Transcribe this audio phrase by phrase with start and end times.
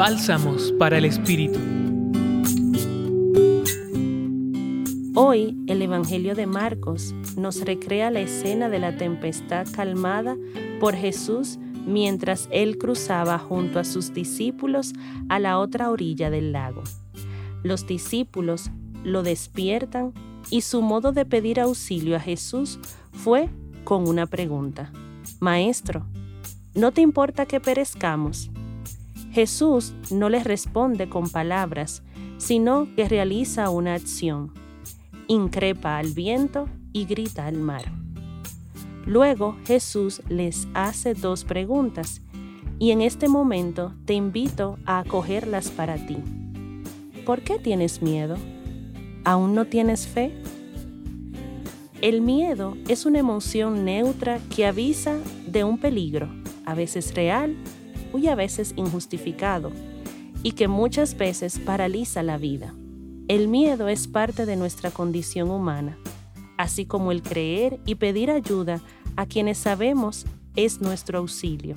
[0.00, 1.58] Bálsamos para el Espíritu.
[5.14, 10.38] Hoy el Evangelio de Marcos nos recrea la escena de la tempestad calmada
[10.80, 14.94] por Jesús mientras él cruzaba junto a sus discípulos
[15.28, 16.82] a la otra orilla del lago.
[17.62, 18.70] Los discípulos
[19.04, 20.14] lo despiertan
[20.48, 22.78] y su modo de pedir auxilio a Jesús
[23.12, 23.50] fue
[23.84, 24.90] con una pregunta.
[25.40, 26.06] Maestro,
[26.74, 28.50] ¿no te importa que perezcamos?
[29.32, 32.02] Jesús no les responde con palabras,
[32.38, 34.52] sino que realiza una acción.
[35.28, 37.84] Increpa al viento y grita al mar.
[39.06, 42.22] Luego Jesús les hace dos preguntas
[42.78, 46.16] y en este momento te invito a acogerlas para ti.
[47.24, 48.36] ¿Por qué tienes miedo?
[49.24, 50.32] ¿Aún no tienes fe?
[52.00, 56.28] El miedo es una emoción neutra que avisa de un peligro,
[56.64, 57.56] a veces real
[58.18, 59.72] y a veces injustificado,
[60.42, 62.74] y que muchas veces paraliza la vida.
[63.28, 65.96] El miedo es parte de nuestra condición humana,
[66.56, 68.80] así como el creer y pedir ayuda
[69.16, 71.76] a quienes sabemos es nuestro auxilio.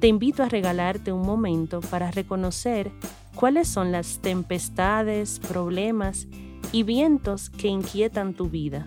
[0.00, 2.90] Te invito a regalarte un momento para reconocer
[3.34, 6.26] cuáles son las tempestades, problemas
[6.72, 8.86] y vientos que inquietan tu vida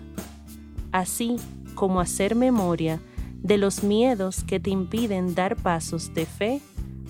[0.92, 1.36] así
[1.74, 3.00] como hacer memoria
[3.42, 6.60] de los miedos que te impiden dar pasos de fe,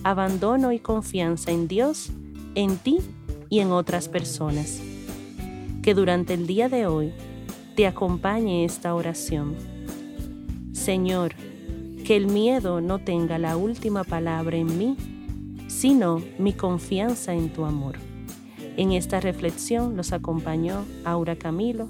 [0.03, 2.11] abandono y confianza en Dios,
[2.55, 2.99] en ti
[3.49, 4.81] y en otras personas.
[5.81, 7.13] Que durante el día de hoy
[7.75, 9.55] te acompañe esta oración.
[10.71, 11.35] Señor,
[12.03, 14.97] que el miedo no tenga la última palabra en mí,
[15.67, 17.97] sino mi confianza en tu amor.
[18.75, 21.89] En esta reflexión los acompañó Aura Camilo,